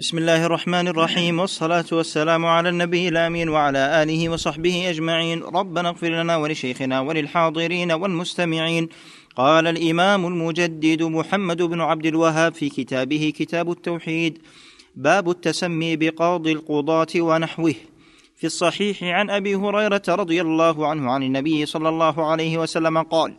بسم 0.00 0.18
الله 0.18 0.46
الرحمن 0.46 0.88
الرحيم 0.88 1.40
والصلاة 1.40 1.84
والسلام 1.92 2.46
على 2.46 2.68
النبي 2.68 3.08
الآمين 3.08 3.48
وعلى 3.48 4.02
آله 4.02 4.28
وصحبه 4.28 4.90
أجمعين. 4.90 5.42
ربنا 5.42 5.88
اغفر 5.88 6.08
لنا 6.08 6.36
ولشيخنا 6.36 7.00
وللحاضرين 7.00 7.92
والمستمعين. 7.92 8.88
قال 9.36 9.66
الإمام 9.66 10.26
المجدد 10.26 11.02
محمد 11.02 11.62
بن 11.62 11.80
عبد 11.80 12.06
الوهاب 12.06 12.54
في 12.54 12.68
كتابه 12.68 13.32
كتاب 13.36 13.70
التوحيد 13.70 14.38
باب 14.96 15.30
التسمي 15.30 15.96
بقاضي 15.96 16.52
القضاة 16.52 17.14
ونحوه. 17.16 17.74
في 18.36 18.46
الصحيح 18.46 19.02
عن 19.02 19.30
أبي 19.30 19.54
هريرة 19.54 20.02
رضي 20.08 20.40
الله 20.40 20.88
عنه 20.88 21.10
عن 21.10 21.22
النبي 21.22 21.66
صلى 21.66 21.88
الله 21.88 22.30
عليه 22.30 22.58
وسلم 22.58 22.98
قال 23.02 23.34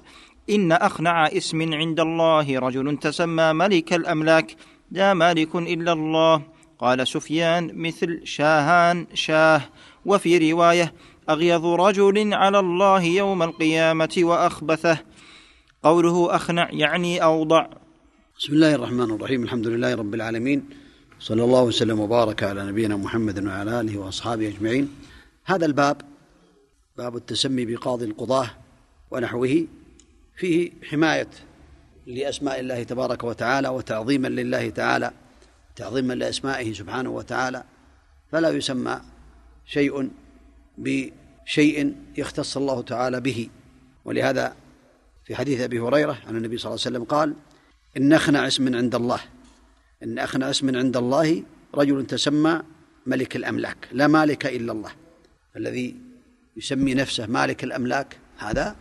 إن 0.50 0.72
أخنع 0.72 1.28
اسم 1.28 1.74
عند 1.74 2.00
الله 2.00 2.60
رجل 2.60 2.98
تسمى 2.98 3.54
ملك 3.54 3.94
الأملاك 3.94 4.56
لا 4.92 5.14
مالك 5.14 5.56
إلا 5.56 5.94
الله. 5.94 6.51
قال 6.82 7.08
سفيان 7.08 7.72
مثل 7.76 8.22
شاهان 8.24 9.08
شاه. 9.14 9.62
وفي 10.06 10.52
رواية 10.52 10.94
أغيظ 11.30 11.66
رجل 11.66 12.34
على 12.34 12.60
الله 12.60 13.04
يوم 13.04 13.44
القيامة 13.44 14.16
وأخبثه. 14.18 14.98
قوله 15.84 16.36
أخنع 16.36 16.70
يعني 16.72 17.24
أوضع. 17.24 17.68
بسم 18.40 18.54
الله 18.54 18.76
الرحمن 18.76 19.12
الرحيم. 19.12 19.44
الحمد 19.44 19.68
لله 19.68 19.96
رب 19.96 20.14
العالمين. 20.14 20.70
صلى 21.20 21.44
الله 21.44 21.64
وسلم 21.64 22.00
وبارك 22.00 22.44
على 22.44 22.64
نبينا 22.64 22.98
محمد 22.98 23.46
وعلى 23.46 23.82
آله 23.82 23.98
وأصحابه 23.98 24.48
أجمعين. 24.48 24.96
هذا 25.46 25.66
الباب 25.66 26.02
باب 26.98 27.16
التسمي 27.16 27.66
بقاضي 27.66 28.06
القضاة 28.06 28.50
ونحوه. 29.12 29.68
فيه 30.38 30.72
حماية 30.90 31.30
لأسماء 32.08 32.60
الله 32.60 32.84
تبارك 32.84 33.24
وتعالى 33.24 33.68
وتعظيما 33.68 34.28
لله 34.28 34.70
تعالى. 34.70 35.12
تعظيما 35.76 36.14
لأسمائه 36.14 36.74
سبحانه 36.74 37.10
وتعالى 37.10 37.64
فلا 38.32 38.50
يسمى 38.50 39.02
شيء 39.66 40.10
بشيء 40.78 41.96
يختص 42.18 42.58
الله 42.58 42.82
تعالى 42.82 43.22
به. 43.22 43.50
ولهذا 44.06 44.56
في 45.26 45.36
حديث 45.36 45.62
أبي 45.62 45.80
هريرة 45.80 46.18
عن 46.28 46.36
النبي 46.36 46.58
صلى 46.58 46.70
الله 46.70 46.82
عليه 46.86 46.98
وسلم 46.98 47.04
قال 47.04 47.36
إن 47.98 48.14
أخنع 48.14 48.48
اسم 48.48 48.76
عند 48.76 48.96
الله. 48.96 49.20
إن 50.04 50.20
أخنع 50.20 50.50
اسم 50.50 50.76
عند 50.76 50.98
الله 50.98 51.44
رجل 51.76 52.08
تسمى 52.08 52.62
ملك 53.06 53.36
الأملاك 53.36 53.88
لا 53.92 54.08
مالك 54.08 54.46
إلا 54.46 54.72
الله. 54.72 54.92
الذي 55.58 55.96
يسمي 56.58 56.94
نفسه 56.94 57.28
مالك 57.28 57.64
الأملاك 57.64 58.18
هذا 58.38 58.76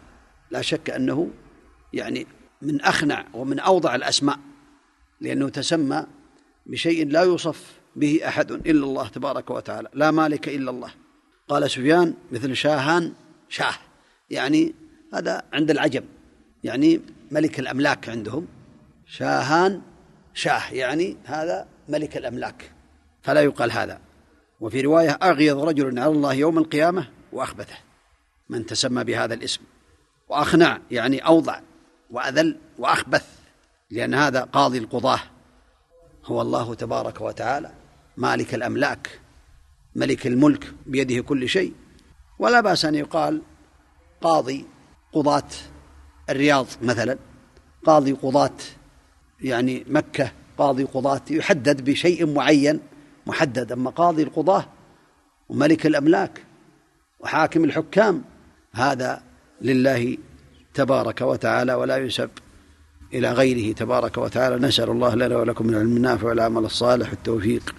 لا 0.50 0.62
شك 0.62 0.90
أنه 0.90 1.30
يعني 1.92 2.26
من 2.62 2.80
أخنع 2.80 3.26
ومن 3.34 3.58
أوضع 3.58 3.94
الأسماء 3.94 4.38
لأنه 5.20 5.48
تسمى 5.48 6.06
بشيء 6.70 7.08
لا 7.08 7.22
يوصف 7.22 7.80
به 7.96 8.20
أحد 8.28 8.50
إلا 8.50 8.84
الله 8.84 9.08
تبارك 9.08 9.50
وتعالى 9.50 9.88
لا 9.94 10.10
مالك 10.10 10.48
إلا 10.48 10.70
الله. 10.70 10.90
قال 11.48 11.70
سفيان 11.70 12.14
مثل 12.32 12.56
شاهان 12.56 13.12
شاه. 13.48 13.74
يعني 14.30 14.74
هذا 15.14 15.42
عند 15.52 15.70
العجم 15.70 16.04
يعني 16.64 17.00
ملك 17.30 17.60
الأملاك 17.60 18.08
عندهم. 18.08 18.46
شاهان 19.06 19.82
شاه 20.34 20.72
يعني 20.72 21.16
هذا 21.24 21.66
ملك 21.88 22.16
الأملاك. 22.16 22.72
فلا 23.22 23.40
يقال 23.40 23.72
هذا. 23.72 24.00
وفي 24.60 24.80
رواية 24.80 25.10
أغيظ 25.10 25.58
رجل 25.58 25.98
على 25.98 26.12
الله 26.12 26.32
يوم 26.32 26.58
القيامة 26.58 27.08
وأخبثه. 27.32 27.76
من 28.48 28.66
تسمى 28.66 29.04
بهذا 29.04 29.34
الاسم. 29.34 29.60
وأخنع 30.28 30.80
يعني 30.90 31.26
أوضع 31.26 31.60
وأذل 32.10 32.56
وأخبث. 32.78 33.26
لأن 33.90 34.14
هذا 34.14 34.40
قاضي 34.40 34.78
القضاة. 34.78 35.20
هو 36.30 36.42
الله 36.42 36.74
تبارك 36.74 37.20
وتعالى 37.20 37.70
مالك 38.16 38.54
الأملاك 38.54 39.20
ملك 39.96 40.26
الملك 40.26 40.74
بيده 40.86 41.22
كل 41.22 41.48
شيء. 41.48 41.72
ولا 42.38 42.60
بأس 42.60 42.84
أن 42.84 42.94
يقال 42.94 43.42
قاضي 44.20 44.66
قضاة 45.12 45.48
الرياض 46.30 46.66
مثلا. 46.82 47.18
قاضي 47.86 48.12
قضاة 48.12 48.56
يعني 49.40 49.84
مكة 49.88 50.32
قاضي 50.58 50.84
قضاة 50.84 51.20
يحدد 51.30 51.84
بشيء 51.84 52.34
معين 52.34 52.80
محدد. 53.26 53.72
أما 53.72 53.90
قاضي 53.90 54.22
القضاة 54.22 54.66
وملك 55.48 55.86
الأملاك 55.86 56.44
وحاكم 57.20 57.64
الحكام 57.64 58.24
هذا 58.72 59.22
لله 59.60 60.18
تبارك 60.74 61.20
وتعالى 61.20 61.74
ولا 61.74 61.96
يسب 61.96 62.30
إلى 63.14 63.32
غيره 63.32 63.74
تبارك 63.74 64.18
وتعالى. 64.18 64.66
نسأل 64.66 64.90
الله 64.90 65.14
لنا 65.14 65.36
ولكم 65.36 65.66
من 65.66 65.74
العلم 65.74 65.96
النافع 65.96 66.28
والعمل 66.28 66.64
الصالح 66.64 67.10
والتوفيق 67.10 67.74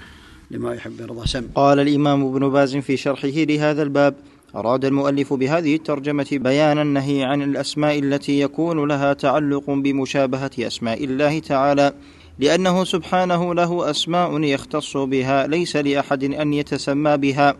لما 0.52 0.74
يحب 0.74 1.00
ويرضى. 1.00 1.28
سم. 1.28 1.48
قال 1.56 1.80
الإمام 1.80 2.26
ابن 2.26 2.50
باز 2.50 2.78
في 2.78 2.98
شرحه 2.98 3.28
لهذا 3.28 3.84
الباب 3.84 4.16
أراد 4.56 4.86
المؤلف 4.86 5.34
بهذه 5.34 5.76
الترجمة 5.76 6.28
بيان 6.32 6.80
النهي 6.80 7.24
عن 7.24 7.42
الأسماء 7.42 8.00
التي 8.00 8.40
يكون 8.42 8.88
لها 8.88 9.14
تعلق 9.14 9.70
بمشابهة 9.70 10.52
أسماء 10.60 11.04
الله 11.04 11.40
تعالى 11.40 11.94
لأنه 12.40 12.84
سبحانه 12.84 13.54
له 13.54 13.90
أسماء 13.90 14.44
يختص 14.44 14.98
بها 14.98 15.48
ليس 15.48 15.76
لأحد 15.76 16.24
أن 16.24 16.54
يتسمى 16.54 17.18
بها 17.18 17.56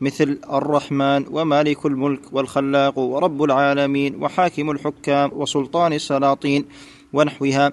مثل 0.00 0.38
الرحمن 0.52 1.24
ومالك 1.30 1.86
الملك 1.86 2.20
والخلاق 2.32 2.98
ورب 2.98 3.42
العالمين 3.42 4.22
وحاكم 4.22 4.70
الحكام 4.70 5.30
وسلطان 5.32 5.92
السلاطين. 5.92 6.64
ونحوها 7.12 7.72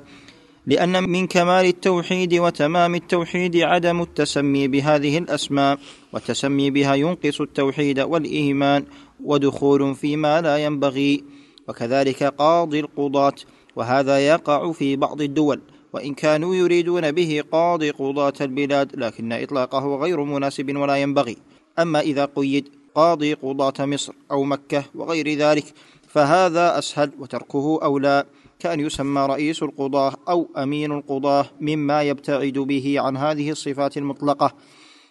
لأن 0.68 1.10
من 1.10 1.28
كمال 1.28 1.66
التوحيد 1.66 2.34
وتمام 2.34 2.96
التوحيد 2.96 3.58
عدم 3.58 4.02
التسمي 4.02 4.68
بهذه 4.68 5.18
الأسماء 5.18 5.80
والتسمي 6.14 6.70
بها 6.70 6.96
ينقص 6.96 7.42
التوحيد 7.42 8.00
والإيمان 8.00 8.86
ودخول 9.24 9.96
فيما 9.96 10.42
لا 10.42 10.58
ينبغي 10.58 11.24
وكذلك 11.68 12.24
قاضي 12.24 12.80
القضاة 12.80 13.36
وهذا 13.76 14.20
يقع 14.20 14.72
في 14.72 14.96
بعض 14.96 15.22
الدول 15.22 15.62
وإن 15.94 16.14
كانوا 16.14 16.56
يريدون 16.56 17.12
به 17.12 17.44
قاضي 17.52 17.90
قضاة 17.90 18.34
البلاد 18.42 18.96
لكن 18.96 19.34
إطلاقه 19.34 19.96
غير 19.96 20.24
مناسب 20.24 20.76
ولا 20.76 20.96
ينبغي. 20.96 21.38
أما 21.80 22.00
إذا 22.00 22.26
قيد 22.36 22.70
قاضي 22.96 23.34
قضاة 23.34 23.86
مصر 23.86 24.14
أو 24.32 24.44
مكة 24.44 24.84
وغير 24.96 25.34
ذلك 25.34 25.74
فهذا 26.08 26.80
أسهل 26.80 27.12
وتركه 27.20 27.80
أولى. 27.84 28.26
كأن 28.60 28.80
يسمى 28.80 29.22
رئيس 29.26 29.64
القضاة 29.64 30.14
أو 30.30 30.48
أمين 30.58 30.92
القضاة 30.92 31.46
مما 31.62 32.02
يبتعد 32.04 32.54
به 32.54 32.96
عن 33.00 33.18
هذه 33.18 33.52
الصفات 33.52 33.98
المطلقة. 33.98 34.52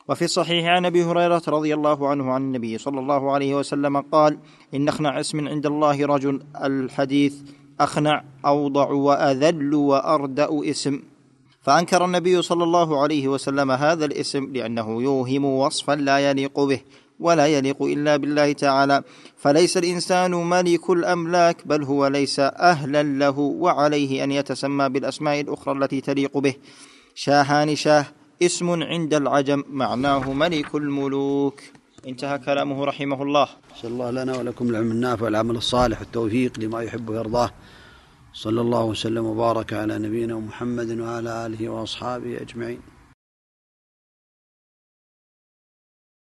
وفي 0.09 0.25
الصحيح 0.25 0.67
عن 0.67 0.87
أبي 0.87 1.05
هريرة 1.05 1.43
رضي 1.49 1.75
الله 1.75 2.09
عنه 2.09 2.33
عن 2.33 2.43
النبي 2.43 2.79
صلى 2.79 3.01
الله 3.01 3.33
عليه 3.33 3.55
وسلم 3.55 3.97
قال 4.01 4.39
إن 4.75 4.89
أخنع 4.89 5.21
اسم 5.21 5.49
عند 5.49 5.67
الله 5.67 6.07
رجل 6.07 6.43
الحديث 6.65 7.35
أخنع 7.81 8.25
أوضع 8.47 8.91
وأذل 8.91 9.75
وأردأ 9.75 10.49
اسم. 10.71 11.03
فأنكر 11.63 12.05
النبي 12.05 12.43
صلى 12.43 12.65
الله 12.65 13.03
عليه 13.03 13.29
وسلم 13.29 13.71
هذا 13.71 14.05
الاسم 14.05 14.53
لأنه 14.53 15.03
يوهم 15.03 15.45
وصفا 15.45 15.93
لا 15.93 16.31
يليق 16.31 16.61
به. 16.61 16.81
ولا 17.21 17.47
يليق 17.47 17.83
إلا 17.83 18.17
بالله 18.17 18.53
تعالى. 18.53 19.03
فليس 19.37 19.77
الإنسان 19.77 20.31
ملك 20.31 20.91
الأملاك 20.91 21.67
بل 21.67 21.83
هو 21.83 22.07
ليس 22.07 22.41
أهلا 22.41 23.03
له 23.03 23.39
وعليه 23.39 24.25
أن 24.25 24.33
يتسمى 24.33 24.89
بالأسماء 24.89 25.41
الأخرى 25.41 25.79
التي 25.79 26.01
تليق 26.01 26.39
به. 26.39 26.55
شاهان 27.15 27.77
شاه 27.77 28.07
اسم 28.43 28.83
عند 28.83 29.15
العجم 29.15 29.65
معناه 29.71 30.33
ملك 30.33 30.75
الملوك. 30.75 31.61
انتهى 32.07 32.39
كلامه 32.39 32.85
رحمه 32.85 33.23
الله. 33.23 33.49
صلى 33.83 33.91
الله 33.91 34.11
لنا 34.11 34.37
ولكم 34.37 34.69
العلم 34.69 34.91
النافع 34.91 35.25
والعمل 35.25 35.57
الصالح 35.57 36.01
والتوفيق 36.01 36.59
لما 36.59 36.83
يحب 36.83 37.09
ويرضاه. 37.09 37.51
صلى 38.33 38.61
الله 38.61 38.85
وسلم 38.85 39.25
وبارك 39.27 39.73
على 39.73 39.99
نبينا 39.99 40.35
محمد 40.35 41.01
وعلى 41.01 41.47
آله 41.47 41.69
وأصحابه 41.69 42.41
أجمعين. 42.41 42.98